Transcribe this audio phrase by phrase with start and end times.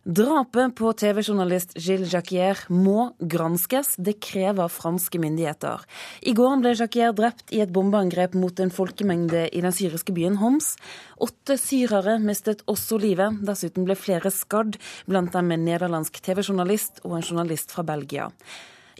[0.00, 3.92] Drapet på TV-journalist Gilles Jacquier må granskes.
[4.00, 5.84] Det krever franske myndigheter.
[6.24, 10.40] I går ble Jacquier drept i et bombeangrep mot en folkemengde i den syriske byen
[10.40, 10.72] Homs.
[11.20, 13.44] Åtte syrere mistet også livet.
[13.44, 18.30] Dessuten ble flere skadd, blant dem en nederlandsk TV-journalist og en journalist fra Belgia.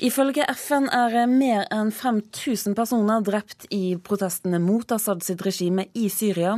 [0.01, 6.07] Ifølge FN er mer enn 5000 personer drept i protestene mot Assad sitt regime i
[6.09, 6.55] Syria.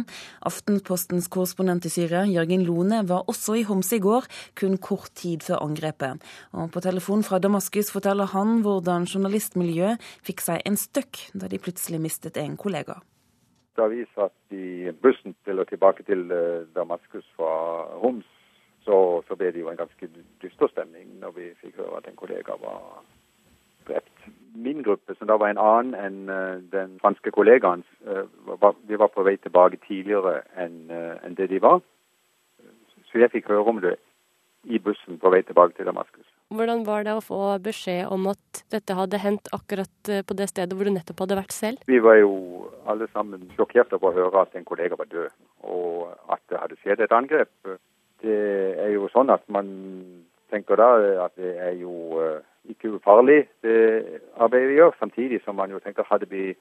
[0.46, 5.42] Aftenpostens korrespondent i Syria, Jørgen Lone, var også i Homs i går, kun kort tid
[5.42, 6.22] før angrepet.
[6.54, 11.58] Og på telefon fra Damaskus forteller han hvordan journalistmiljøet fikk seg en støkk da de
[11.58, 13.00] plutselig mistet en kollega.
[13.74, 17.50] Da vi satt i bussen til og tilbake til eh, Damaskus fra
[18.04, 18.28] Homs,
[18.86, 20.10] så, så ble det jo en ganske
[20.44, 23.02] dyster stemning når vi fikk høre at en kollega var.
[24.54, 28.24] Min gruppe, som da var en annen enn uh, den franske kollegaen, uh,
[28.60, 31.80] var, vi var på vei tilbake tidligere enn uh, en det de var.
[33.08, 33.96] Så jeg fikk høre om det
[34.64, 36.28] i bussen på vei tilbake til Damaskus.
[36.52, 40.76] Hvordan var det å få beskjed om at dette hadde hendt akkurat på det stedet
[40.76, 41.80] hvor du nettopp hadde vært selv?
[41.88, 45.32] Vi var jo alle sammen sjokkert over å høre at en kollega var død,
[45.64, 47.72] og at det hadde skjedd et angrep.
[48.22, 48.38] Det
[48.84, 49.72] er jo sånn at man
[50.52, 50.90] tenker da
[51.24, 52.20] at det er jo
[52.70, 54.92] ikke ufarlig, det arbeidet vi gjør.
[55.00, 56.52] Samtidig som man jo tenker hadde vi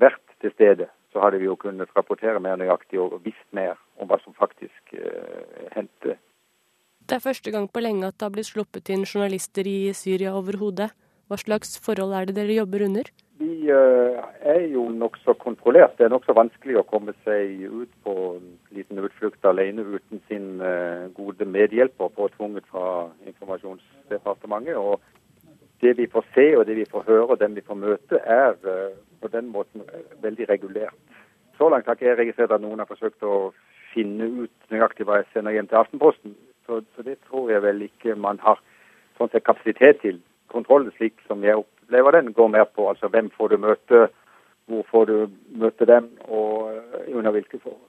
[0.00, 4.10] vært til stede, så hadde vi jo kunnet rapportere mer nøyaktig og visst mer om
[4.10, 6.16] hva som faktisk uh, hendte.
[7.00, 10.36] Det er første gang på lenge at det har blitt sluppet inn journalister i Syria
[10.38, 10.92] overhodet.
[11.26, 13.10] Hva slags forhold er det dere jobber under?
[13.40, 15.94] Vi uh, er jo nokså kontrollert.
[15.98, 20.60] Det er nokså vanskelig å komme seg ut på en liten utflukt alene uten sin
[20.60, 24.76] uh, gode medhjelper påtvunget fra informasjonsdepartementet.
[24.76, 25.00] Og
[25.80, 28.60] det vi får se og det vi får høre og den vi får møte, er
[28.68, 28.92] uh,
[29.24, 29.88] på den måten
[30.20, 31.00] veldig regulert.
[31.56, 33.54] Så langt har ikke jeg registrert at noen har forsøkt å
[33.94, 36.36] finne ut nøyaktig hva jeg sender hjem til Aftenposten.
[36.68, 38.60] Så, så det tror jeg vel ikke man har
[39.16, 40.20] sånn sett kapasitet til.
[40.52, 44.08] Kontrollen slik som jeg opplever den, går mer på altså hvem får du møte,
[44.66, 47.86] hvor får du møte dem, og uh, under hvilke forhold.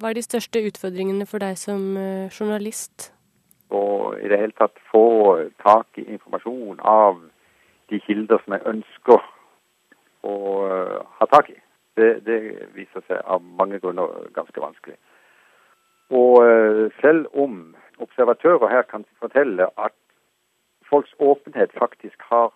[0.00, 3.10] Hva er de største utfordringene for deg som uh, journalist?
[3.74, 5.06] og i det hele tatt få
[5.64, 7.16] tak i informasjon av
[7.90, 9.24] de kilder som jeg ønsker
[10.22, 10.34] å
[10.68, 11.56] uh, ha tak i.
[11.96, 12.36] Det, det,
[12.76, 14.94] viser seg av mange grunner ganske vanskelig.
[16.14, 19.94] Og selv om observatører her kan fortelle at
[20.90, 22.52] folks åpenhet faktisk har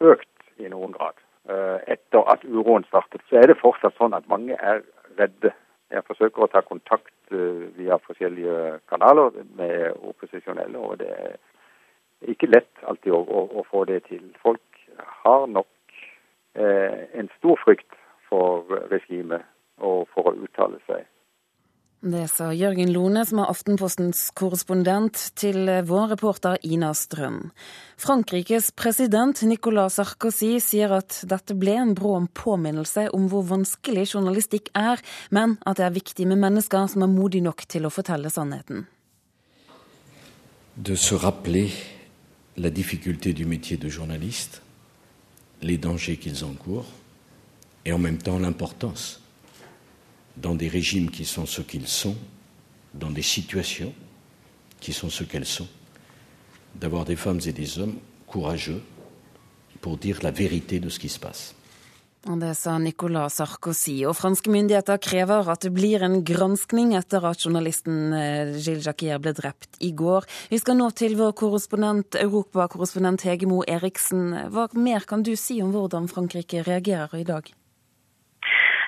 [0.00, 1.18] økt i noen grad
[1.50, 4.82] uh, etter at uroen startet, så er det fortsatt sånn at mange er
[5.16, 5.52] redde
[5.94, 11.36] jeg forsøker å ta kontakt uh, via forskjellige kanaler med opposisjonelle, og det er
[12.32, 14.24] ikke lett alltid å, å, å få det til.
[14.42, 14.62] Folk
[15.24, 15.68] har nok
[16.56, 19.44] eh, en stor frykt for regimet
[19.84, 21.04] og for å uttale seg.
[22.06, 27.48] Det sa Jørgen Lone, som er Aftenpostens korrespondent, til vår reporter Ina Strøm.
[27.98, 34.70] Frankrikes president Nicolas Sarkozy sier at dette ble en brå påminnelse om hvor vanskelig journalistikk
[34.78, 35.02] er,
[35.34, 38.86] men at det er viktig med mennesker som er modige nok til å fortelle sannheten.
[40.78, 41.74] De se rappeler
[42.54, 44.62] la difficulté du métier de journaliste,
[45.60, 46.86] les dangers qu'ils encourent,
[47.84, 49.25] et en même temps l'importance
[50.36, 52.16] dans des régimes qui sont ce qu'ils sont,
[52.94, 53.92] dans des situations
[54.80, 55.68] qui sont ce qu'elles sont,
[56.74, 58.82] d'avoir des femmes et des hommes courageux
[59.80, 61.54] pour dire la vérité de ce qui se passe.
[62.26, 64.00] Det sa Nicolas Sarkozy.
[64.04, 69.20] Og franske myndigheter krever at det blir en granskning etter at journalisten eh, Gilles Jacquier
[69.22, 70.26] ble drept i går.
[70.50, 74.50] Vi skal nå til vår korrespondent, europakorrespondent Hegemo Eriksen.
[74.50, 77.54] Hva mer kan du si om hvordan Frankrike reagerer i dag?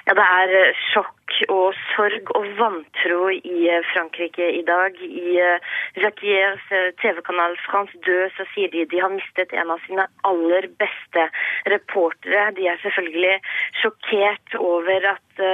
[0.08, 4.96] Ja, Det er eh, sjokk og sorg og vantro i eh, Frankrike i dag.
[5.04, 5.66] I eh,
[6.00, 6.64] Jacquiers
[7.02, 11.26] TV-kanal France 2 så sier de de har mistet en av sine aller beste
[11.68, 12.46] reportere.
[12.56, 13.36] De er selvfølgelig
[13.82, 15.44] sjokkert over at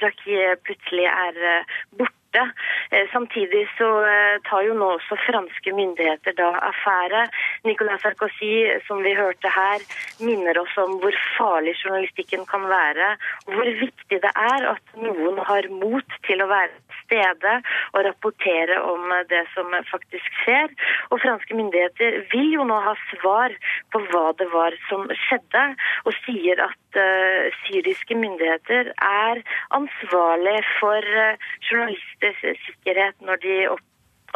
[0.00, 1.66] Jacquier plutselig er
[2.00, 2.52] borte borte.
[2.90, 7.28] Eh, samtidig så eh, tar jo nå også franske myndigheter da affære.
[7.64, 9.80] Nicolas Sarkozy, som vi hørte her,
[10.20, 13.16] minner oss om hvor farlig journalistikken kan være.
[13.46, 16.70] Hvor viktig det er at noen har mot til å være
[17.08, 17.54] stede
[17.94, 20.72] og rapportere om det som faktisk skjer.
[21.10, 23.54] Og franske myndigheter vil jo nå ha svar
[23.92, 25.64] på hva det var som skjedde,
[26.04, 29.42] og sier at uh, syriske myndigheter er
[29.76, 33.58] ansvarlig for uh, journalisters sikkerhet når de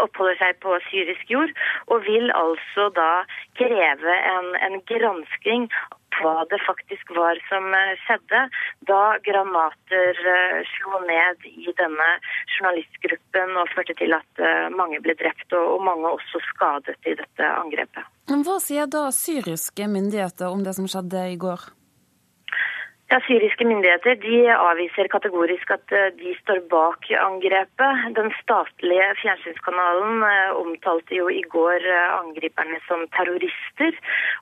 [0.00, 1.50] oppholder seg på syrisk jord,
[1.92, 3.10] og vil altså da
[3.60, 5.69] kreve en, en gransking
[6.18, 8.44] hva det faktisk var som eh, skjedde
[8.88, 12.08] da granater eh, slo ned i denne
[12.56, 14.42] journalistgruppen og førte til at
[14.76, 18.08] mange ble drept og mange også skadet i dette angrepet.
[18.32, 21.70] Hva sier da syriske myndigheter om det som skjedde i går?
[23.12, 28.06] Ja, Syriske myndigheter de avviser kategorisk at eh, de står bak angrepet.
[28.16, 33.98] Den statlige fjernsynskanalen eh, omtalte jo i går eh, angriperne som terrorister,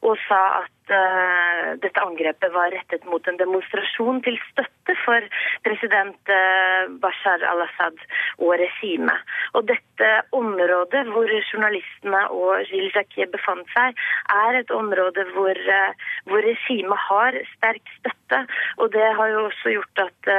[0.06, 5.26] og sa at uh, dette angrepet var rettet mot en demonstrasjon til støtte for
[5.66, 7.98] president uh, Bashar al-Assad
[8.38, 9.32] og regimet.
[9.54, 13.98] Og dette området hvor journalistene og Gilles Jacquier befant seg,
[14.34, 18.44] er et område hvor, uh, hvor regimet har sterk støtte.
[18.78, 20.32] Og det har jo også gjort at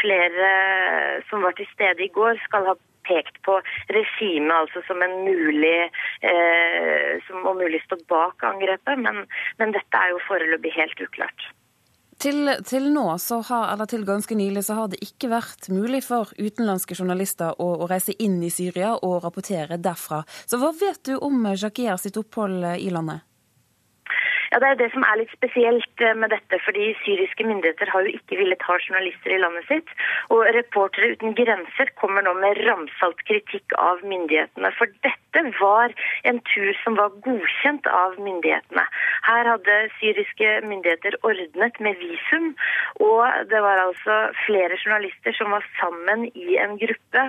[0.00, 0.50] flere
[1.30, 2.74] som var til stede i går, skal ha
[3.06, 3.58] pekt på
[3.94, 5.78] regimet altså som en mulig
[6.22, 9.24] eh, som om mulig står bak angrepet, men,
[9.60, 11.48] men dette er jo foreløpig helt uklart.
[12.16, 13.04] Til, til, nå,
[13.50, 17.66] har, eller til ganske nylig, så har det ikke vært mulig for utenlandske journalister å,
[17.84, 20.22] å reise inn i Syria og rapportere derfra.
[20.48, 23.26] Så hva vet du om Jakier sitt opphold i landet?
[24.52, 26.58] Ja, Det er det som er litt spesielt eh, med dette.
[26.64, 29.88] fordi Syriske myndigheter har jo ikke villet ha journalister i landet sitt.
[30.30, 34.70] Og Reportere uten grenser kommer nå med ramsalt kritikk av myndighetene.
[34.78, 35.94] For dette var
[36.24, 38.86] en tur som var godkjent av myndighetene.
[39.26, 42.54] Her hadde syriske myndigheter ordnet med visum.
[43.02, 44.16] Og det var altså
[44.46, 47.26] flere journalister som var sammen i en gruppe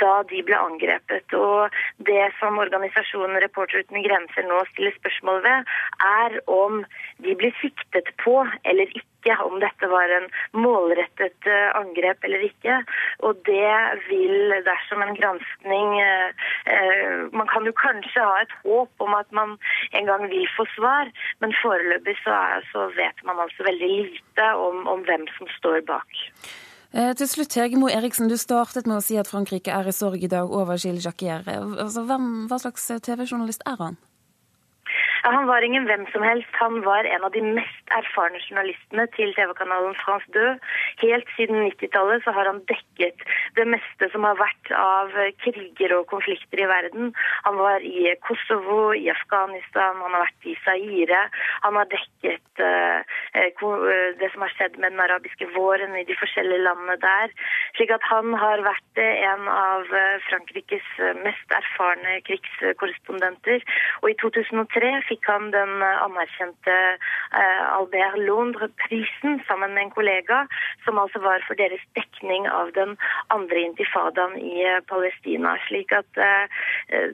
[0.00, 1.36] da de ble angrepet.
[1.36, 1.70] Og
[2.08, 5.72] det som organisasjonen Reportere uten grenser nå stiller spørsmål ved,
[6.08, 6.84] er om om
[7.24, 12.80] de blir siktet på eller ikke, om dette var en målrettet eh, angrep eller ikke.
[13.26, 13.72] Og det
[14.08, 19.30] vil dersom en granskning eh, eh, Man kan jo kanskje ha et håp om at
[19.32, 19.56] man
[19.96, 21.10] en gang vil få svar,
[21.40, 25.80] men foreløpig så, er, så vet man altså veldig lite om, om hvem som står
[25.88, 26.24] bak.
[26.94, 30.30] Til slutt, Hegemo Eriksen, du startet med å si at Frankrike er i sorg i
[30.30, 31.42] dag over Gilles Jacquier.
[31.50, 33.98] Altså, hvem, hva slags TV-journalist er han?
[35.24, 36.56] Ja, han var ingen hvem som helst.
[36.60, 40.50] Han var en av de mest erfarne journalistene til TV-kanalen France 2.
[41.00, 43.24] Helt siden 90-tallet så har han dekket
[43.56, 47.14] det meste som har vært av kriger og konflikter i verden.
[47.46, 51.22] Han var i Kosovo, i Afghanistan, han har vært i Zaire.
[51.64, 53.00] Han har dekket uh,
[54.20, 57.32] det som har skjedd med den arabiske våren i de forskjellige landene der.
[57.78, 59.88] Slik at han har vært en av
[60.28, 60.92] Frankrikes
[61.24, 63.64] mest erfarne krigskorrespondenter.
[64.04, 69.94] Og i 2003 fikk fikk han den eh, anerkjente eh, Albert Londre-prisen sammen med en
[69.94, 70.46] kollega,
[70.84, 72.96] som altså var for deres dekning av den
[73.30, 75.56] andre intifadaen i eh, Palestina.
[75.68, 76.18] Slik at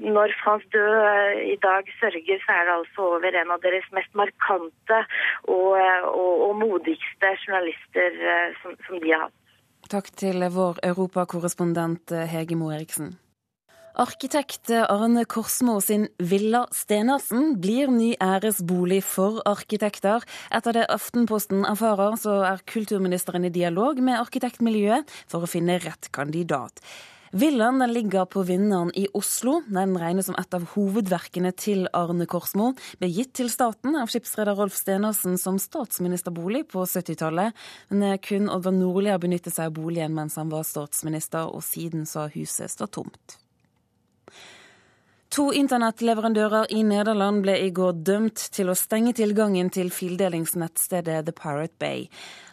[0.00, 4.12] når Frans Død i dag sørger, så er det altså over en av deres mest
[4.18, 5.00] markante
[5.48, 8.16] og, og, og modigste journalister
[8.62, 9.36] som, som de har hatt.
[9.90, 13.14] Takk til vår europakorrespondent Hege Moe Eriksen.
[13.98, 20.22] Arkitekt Arne Korsmo sin Villa Stenersen blir ny æresbolig for arkitekter.
[20.54, 26.06] Etter det Aftenposten erfarer, så er kulturministeren i dialog med arkitektmiljøet for å finne rett
[26.14, 26.78] kandidat.
[27.34, 29.58] Villaen ligger på Vinneren i Oslo.
[29.66, 32.72] Den regnes som et av hovedverkene til Arne Korsmo.
[33.02, 37.58] Ble gitt til staten av skipsreder Rolf Stenersen som statsministerbolig på 70-tallet.
[37.90, 42.06] Men kun Oddvar Nordli har benyttet seg av boligen mens han var statsminister, og siden
[42.06, 43.39] så har huset stått tomt.
[45.30, 51.34] To internettleverandører i Nederland ble i går dømt til å stenge tilgangen til fildelingsnettstedet The
[51.38, 52.08] Pirate Bay.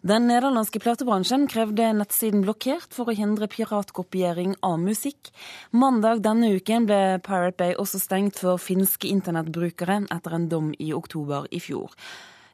[0.06, 5.34] Den nederlandske platebransjen krevde nettsiden blokkert for å hindre piratkopiering av musikk.
[5.74, 10.94] Mandag denne uken ble Pirate Bay også stengt for finske internettbrukere etter en dom i
[10.94, 11.98] oktober i fjor.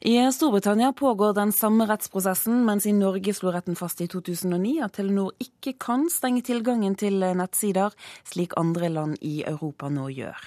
[0.05, 4.97] I Storbritannia pågår den samme rettsprosessen, mens i Norge slo retten fast i 2009 at
[4.97, 7.95] Telenor ikke kan stenge tilgangen til nettsider,
[8.27, 10.41] slik andre land i Europa nå gjør.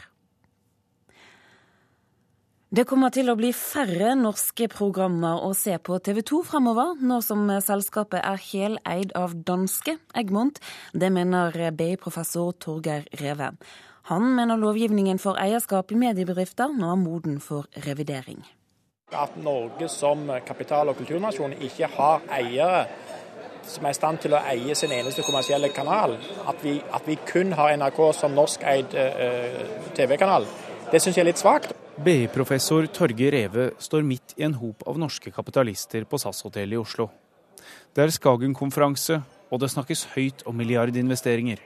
[2.69, 7.23] Det kommer til å bli færre norske programmer å se på TV 2 fremover, nå
[7.25, 10.61] som selskapet er heleid av danske Egmont.
[10.93, 13.55] Det mener BI-professor Torgeir Reve.
[14.13, 18.45] Han mener lovgivningen for eierskap i mediebedrifter nå er moden for revidering.
[19.15, 22.87] At Norge som kapital- og kulturnasjon ikke har eiere
[23.63, 26.17] som er i stand til å eie sin eneste kommersielle kanal.
[26.51, 29.61] At vi, at vi kun har NRK som norskeid uh,
[29.95, 30.49] TV-kanal.
[30.91, 31.71] Det syns jeg er litt svakt.
[32.03, 37.07] BI-professor Torgeir Reve står midt i en hop av norske kapitalister på SAS-hotellet i Oslo.
[37.95, 39.21] Det er Skagen-konferanse,
[39.55, 41.63] og det snakkes høyt om milliardinvesteringer.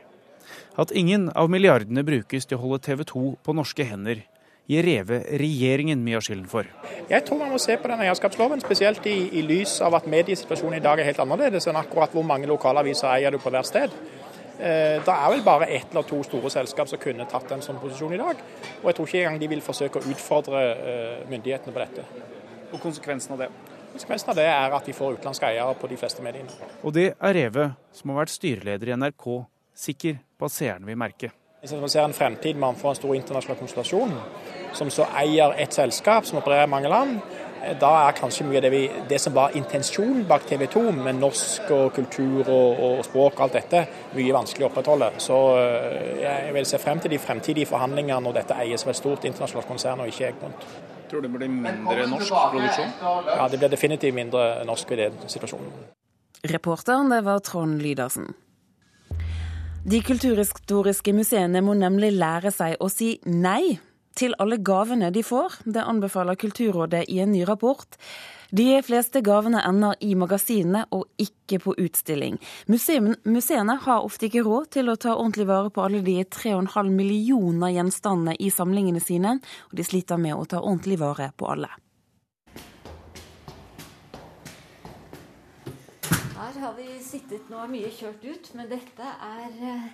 [0.76, 4.26] At ingen av milliardene brukes til å holde TV 2 på norske hender,
[4.70, 6.68] gir Reve regjeringen mye av skylden for.
[7.10, 10.78] Jeg tror man må se på den eierskapsloven, spesielt i, i lys av at mediesituasjonen
[10.78, 13.96] i dag er helt annerledes enn akkurat hvor mange lokalaviser eier du på hvert sted.
[14.60, 17.80] Eh, det er vel bare ett eller to store selskap som kunne tatt en sånn
[17.80, 18.44] posisjon i dag.
[18.82, 22.06] Og jeg tror ikke engang de vil forsøke å utfordre eh, myndighetene på dette.
[22.70, 23.50] Og konsekvensen av det?
[23.90, 26.70] Konsekvensen av det er at vi får utenlandske eiere på de fleste mediene.
[26.84, 29.28] Og det er Reve, som har vært styreleder i NRK,
[29.88, 31.32] sikker på at seerne vil merke.
[31.60, 34.12] Hvis man ser en fremtid man får en stor internasjonal konstellasjon,
[34.72, 37.18] som så eier et selskap som opererer i mange land,
[37.60, 40.86] eh, da er kanskje mye av det, vi, det som var intensjonen bak TV 2,
[40.96, 43.84] med norsk og kultur og, og, språk og alt dette,
[44.16, 45.12] mye vanskelig å opprettholde.
[45.20, 49.02] Så eh, jeg vil se frem til de fremtidige forhandlingene når dette eies av et
[49.02, 50.68] stort internasjonalt konsern og ikke Egmont.
[51.12, 52.94] Tror du det blir mindre norsk produksjon?
[53.04, 55.90] Ja, det blir definitivt mindre norsk i den situasjonen.
[56.48, 58.32] Reporteren det var Trond Lydersen.
[59.80, 63.78] De kulturhistoriske museene må nemlig lære seg å si nei
[64.12, 65.62] til alle gavene de får.
[65.64, 67.96] Det anbefaler Kulturrådet i en ny rapport.
[68.52, 72.37] De fleste gavene ender i magasinene og ikke på utstilling.
[72.68, 77.72] museene har ofte ikke råd til å ta ordentlig vare på alle de 3,5 millioner
[77.78, 79.38] gjenstandene i samlingene sine,
[79.70, 81.72] og de sliter med å ta ordentlig vare på alle.
[86.40, 89.88] Her har vi sittet nå mye kjørt ut, men dette er eh,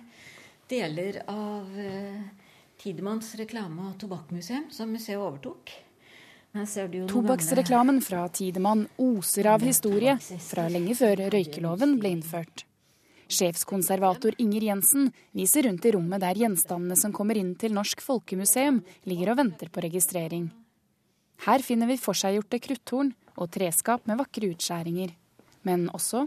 [0.71, 2.21] deler av eh,
[2.79, 5.73] Tidemanns reklame- og tobakkmuseum som museet overtok.
[7.11, 12.63] Tobakksreklamen fra Tidemann oser av historie fra lenge før røykeloven ble innført.
[13.27, 18.79] Sjefskonservator Inger Jensen viser rundt i rommet der gjenstandene som kommer inn til Norsk Folkemuseum,
[19.03, 20.47] ligger og venter på registrering.
[21.43, 25.11] Her finner vi forseggjorte krutthorn og treskap med vakre utskjæringer.
[25.67, 26.23] Men også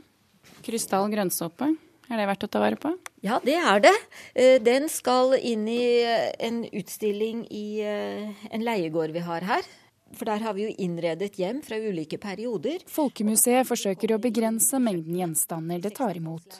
[0.66, 1.70] krystall grønnsåpe.
[2.10, 2.90] Er det verdt å ta vare på?
[3.22, 3.94] Ja, det er det.
[4.34, 9.68] Eh, den skal inn i eh, en utstilling i eh, en leiegård vi har her.
[10.18, 12.82] For der har vi jo innredet hjem fra ulike perioder.
[12.90, 16.58] Folkemuseet forsøker å begrense mengden gjenstander det tar imot.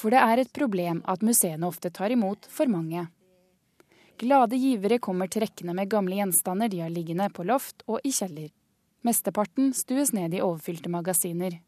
[0.00, 3.06] For det er et problem at museene ofte tar imot for mange.
[4.20, 8.50] Glade givere kommer trekkende med gamle gjenstander de har liggende på loft og i kjeller.
[9.06, 11.60] Mesteparten stues ned i overfylte magasiner.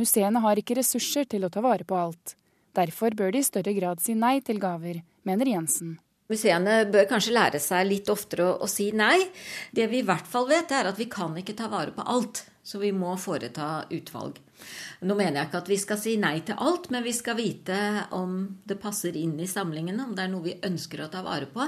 [0.00, 2.34] Museene har ikke ressurser til å ta vare på alt.
[2.74, 5.98] Derfor bør de i større grad si nei til gaver, mener Jensen.
[6.30, 9.18] Museene bør kanskje lære seg litt oftere å, å, si nei.
[9.76, 12.46] Det vi i hvert fall vet, er at vi kan ikke ta vare på alt.
[12.64, 14.38] Så vi må foreta utvalg.
[15.04, 17.76] Nå mener jeg ikke at vi skal si nei til alt, men vi skal vite
[18.16, 21.50] om det passer inn i samlingene, om det er noe vi ønsker å ta vare
[21.52, 21.66] på.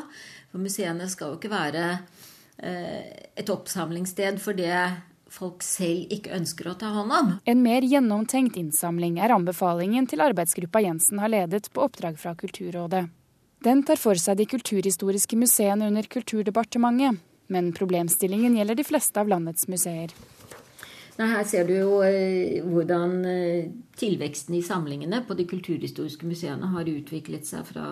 [0.50, 1.84] For museene skal jo ikke være
[2.64, 4.80] eh, et oppsamlingssted for det
[5.32, 7.32] folk selv ikke ønsker å ta hånd om.
[7.44, 13.06] En mer gjennomtenkt innsamling er anbefalingen til arbeidsgruppa Jensen har ledet på oppdrag fra Kulturrådet.
[13.64, 17.18] Den tar for seg de kulturhistoriske museene under Kulturdepartementet,
[17.50, 20.12] men problemstillingen gjelder de fleste av landets museer.
[21.16, 26.68] Nei, her ser du jo eh, hvordan eh, tilveksten i samlingene på de kulturhistoriske museene
[26.74, 27.86] har utviklet seg fra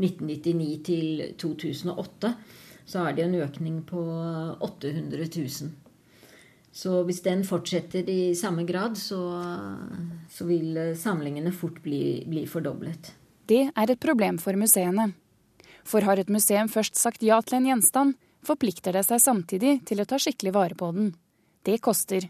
[0.00, 2.32] 1999 til 2008.
[2.88, 4.00] Så er det en økning på
[4.64, 5.83] 800 000.
[6.74, 9.20] Så hvis den fortsetter i samme grad, så,
[10.30, 13.12] så vil samlingene fort bli, bli fordoblet.
[13.46, 15.12] Det er et problem for museene.
[15.86, 20.02] For har et museum først sagt ja til en gjenstand, forplikter det seg samtidig til
[20.02, 21.12] å ta skikkelig vare på den.
[21.64, 22.26] Det koster.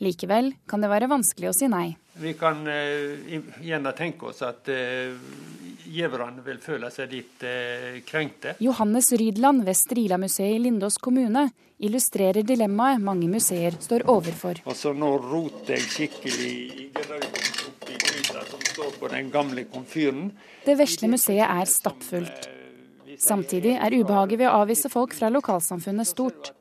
[0.00, 1.94] Likevel kan det være vanskelig å si nei.
[2.20, 3.32] Vi kan uh,
[3.64, 5.16] gjerne tenke oss at uh,
[5.90, 8.54] giverne vil føle seg litt eh, krenkte.
[8.62, 11.48] Johannes Rydland ved Strila-museet i Lindås kommune
[11.80, 14.60] illustrerer dilemmaet mange museer står overfor.
[14.68, 16.54] Altså Nå roter jeg skikkelig
[16.84, 20.30] i oppi gryta som står på den gamle komfyren.
[20.66, 22.50] Det vesle museet er stappfullt.
[23.20, 26.52] Samtidig er ubehaget ved å avvise folk fra lokalsamfunnet stort.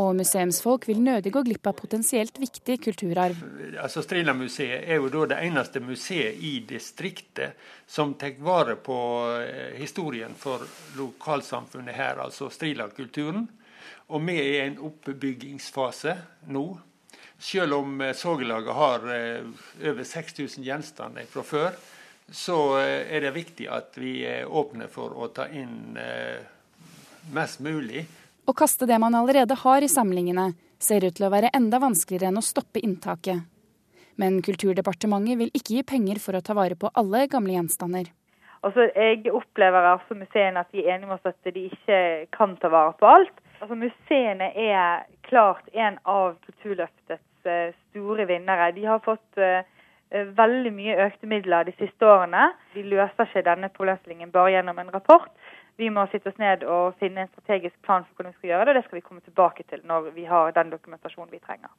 [0.00, 3.40] Og museumsfolk vil nødig gå glipp av potensielt viktig kulturarv.
[3.82, 8.96] Altså Strila-museet er jo da det eneste museet i distriktet som tar vare på
[9.42, 10.64] eh, historien for
[10.96, 13.44] lokalsamfunnet her, altså Strila-kulturen.
[14.12, 16.16] Og vi er i en oppbyggingsfase
[16.54, 16.64] nå.
[17.42, 21.76] Selv om eh, Sågelaget har eh, over 6000 gjenstander fra før,
[22.32, 25.98] så er det viktig at vi er åpne for å ta inn
[27.34, 28.06] mest mulig
[28.46, 32.32] å kaste det man allerede har i samlingene, ser ut til å være enda vanskeligere
[32.32, 33.44] enn å stoppe inntaket.
[34.20, 38.10] Men Kulturdepartementet vil ikke gi penger for å ta vare på alle gamle gjenstander.
[38.62, 41.98] Altså, jeg opplever altså museene at de er enige med oss at de ikke
[42.34, 43.34] kan ta vare på alt.
[43.62, 48.70] Altså, Museene er klart en av Kulturløftets uh, store vinnere.
[48.76, 49.62] De har fått uh,
[50.12, 52.52] veldig mye økte midler de siste årene.
[52.76, 55.30] De løser ikke denne problemstillingen bare gjennom en rapport,
[55.80, 58.64] Vi må sitte oss ned og finne en strategisk plan for hvordan vi skal gjøre
[58.66, 58.74] det.
[58.74, 61.72] og Det skal vi komme tilbake til når vi har den dokumentasjonen vi trenger.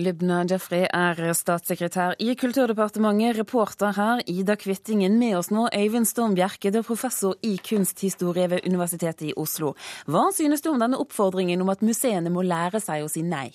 [0.00, 3.36] Lubna Jeffrey er statssekretær i Kulturdepartementet.
[3.36, 5.18] Reporter her, Ida Kvittingen.
[5.20, 9.74] Med oss nå, Øyvind Storm Bjerke, du er professor i kunsthistorie ved Universitetet i Oslo.
[10.08, 13.50] Hva synes du om denne oppfordringen om at museene må lære seg å si nei?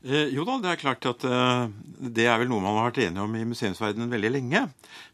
[0.00, 1.64] Eh, jo da, det er klart at eh,
[2.00, 4.62] det er vel noe man har vært enige om i museumsverdenen veldig lenge.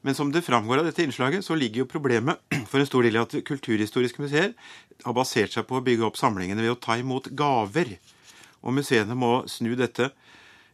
[0.06, 2.38] Men som det framgår av dette innslaget, så ligger jo problemet
[2.70, 4.52] for en stor del i at kulturhistoriske museer
[5.02, 7.96] har basert seg på å bygge opp samlingene ved å ta imot gaver.
[8.62, 10.12] Og museene må snu dette.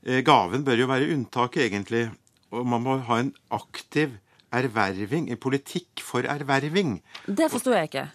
[0.05, 2.11] Eh, gaven bør jo være unntaket, egentlig.
[2.53, 4.19] Og man må ha en aktiv
[4.53, 6.99] erverving, en politikk for erverving.
[7.25, 8.09] Det forstår jeg ikke.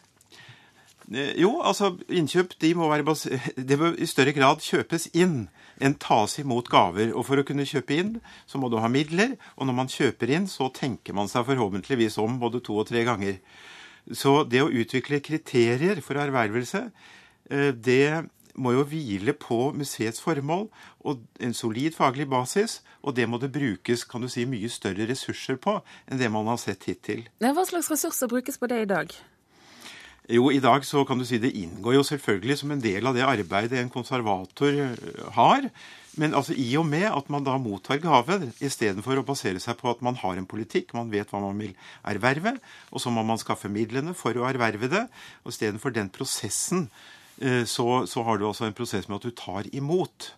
[1.09, 3.17] Eh, jo, altså innkjøp de må være
[3.69, 5.47] det bør i større grad kjøpes inn
[5.83, 7.13] enn tas imot gaver.
[7.13, 8.13] Og for å kunne kjøpe inn,
[8.49, 9.35] så må du ha midler.
[9.57, 13.05] Og når man kjøper inn, så tenker man seg forhåpentligvis om både to og tre
[13.07, 13.39] ganger.
[14.15, 16.87] Så det å utvikle kriterier for ervervelse,
[17.51, 20.65] eh, det må jo hvile på museets formål
[21.05, 22.81] og en solid faglig basis.
[23.03, 26.49] Og det må det brukes kan du si, mye større ressurser på enn det man
[26.49, 27.27] har sett hittil.
[27.39, 29.13] Hva slags ressurser brukes på det i dag?
[30.27, 33.15] Jo, i dag så kan du si det inngår jo selvfølgelig som en del av
[33.15, 35.69] det arbeidet en konservator eh, har.
[36.19, 39.87] Men altså i og med at man da mottar gaver, istedenfor å basere seg på
[39.93, 41.71] at man har en politikk, man vet hva man vil
[42.03, 42.57] erverve,
[42.91, 45.05] og så må man skaffe midlene for å erverve det.
[45.45, 46.89] og Istedenfor den prosessen,
[47.39, 50.33] eh, så, så har du altså en prosess med at du tar imot.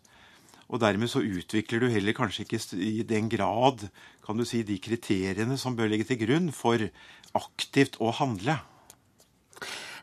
[0.69, 3.89] Og dermed så utvikler du heller kanskje ikke i den grad
[4.21, 6.91] kan du si, de kriteriene som bør ligge til grunn for
[7.33, 8.61] aktivt å handle.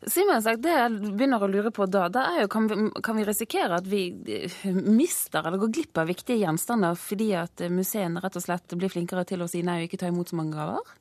[0.04, 3.16] Simen sagt, Det jeg begynner å lure på da, det er jo kan vi, kan
[3.16, 4.02] vi risikere at vi
[4.36, 8.92] eh, mister eller går glipp av viktige gjenstander fordi at museene rett og slett blir
[8.92, 10.92] flinkere til å si nei og ikke ta imot så mange gaver?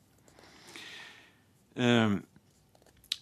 [1.76, 2.16] Uh,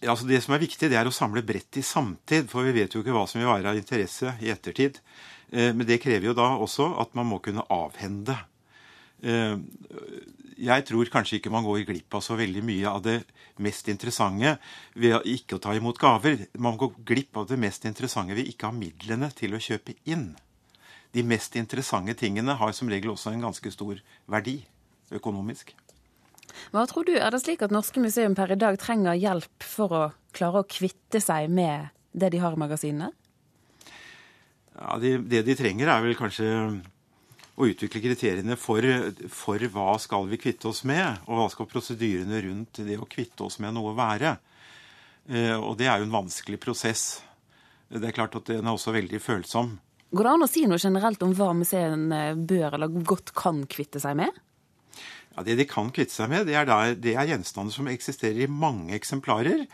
[0.07, 2.47] altså Det som er viktig, det er å samle bredt i samtid.
[2.51, 5.01] For vi vet jo ikke hva som vil være av interesse i ettertid.
[5.55, 8.33] Men det krever jo da også at man må kunne avhende.
[9.23, 9.59] Uh,
[10.55, 13.17] jeg tror kanskje ikke man går glipp av så veldig mye av det
[13.63, 14.55] mest interessante
[14.95, 16.47] ved ikke å ta imot gaver.
[16.57, 19.97] Man går glipp av det mest interessante ved ikke å ha midlene til å kjøpe
[20.07, 20.33] inn.
[21.15, 23.99] De mest interessante tingene har som regel også en ganske stor
[24.31, 24.61] verdi
[25.15, 25.75] økonomisk.
[26.71, 29.91] Hva tror du, Er det slik at norske museum per i dag trenger hjelp for
[29.91, 30.03] å
[30.35, 33.11] klare å kvitte seg med det de har i magasinene?
[34.75, 36.47] Ja, de, Det de trenger, er vel kanskje
[37.55, 38.83] å utvikle kriteriene for,
[39.31, 43.47] for, hva skal vi kvitte oss med, og hva skal prosedyrene rundt det å kvitte
[43.47, 44.35] oss med noe være.
[45.31, 47.05] Eh, og det er jo en vanskelig prosess.
[47.87, 49.77] Det er klart at den er også veldig følsom.
[50.15, 54.01] Går det an å si noe generelt om hva museene bør eller godt kan kvitte
[54.03, 54.35] seg med?
[55.35, 58.45] Ja, Det de kan kvitte seg med, det er, der, det er gjenstander som eksisterer
[58.45, 59.65] i mange eksemplarer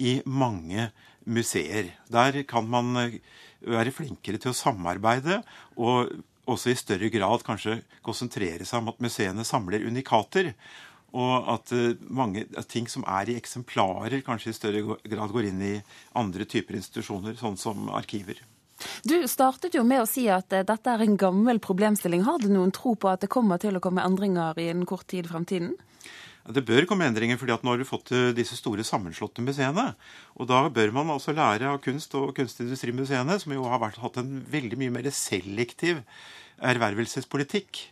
[0.00, 0.90] i mange
[1.28, 1.92] museer.
[2.12, 3.18] Der kan man eh,
[3.64, 5.42] være flinkere til å samarbeide
[5.76, 6.12] og
[6.50, 10.52] også i større grad kanskje konsentrere seg om at museene samler unikater.
[11.12, 15.50] Og at uh, mange at ting som er i eksemplarer, kanskje i større grad går
[15.50, 15.74] inn i
[16.16, 18.40] andre typer institusjoner, sånn som arkiver.
[19.06, 22.24] Du startet jo med å si at uh, dette er en gammel problemstilling.
[22.26, 25.06] Har du noen tro på at det kommer til å komme endringer i en kort
[25.12, 25.76] tid i fremtiden?
[26.42, 29.92] Det bør komme endringer, fordi at nå har vi fått eh, disse store sammenslåtte museene.
[30.42, 34.18] Og da bør man altså lære av kunst- og kunstindustrimuseene, som jo har vært, hatt
[34.18, 36.02] en veldig mye mer selektiv
[36.58, 37.84] ervervelsespolitikk.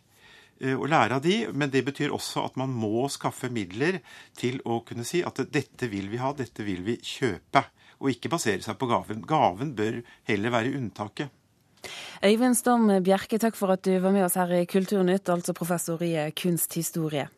[0.60, 4.00] Eh, å lære av de, Men det betyr også at man må skaffe midler
[4.34, 7.64] til å kunne si at dette vil vi ha, dette vil vi kjøpe.
[8.02, 9.22] Og ikke basere seg på gaven.
[9.22, 11.30] Gaven bør heller være unntaket.
[12.24, 16.02] Øyvind Storm Bjerke, takk for at du var med oss her i Kulturnytt, altså professor
[16.02, 17.28] i kunsthistorie.